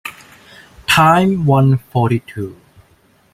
Time 0.87 1.45
one 1.45 1.77
forty 1.77 2.21
two. 2.21 2.59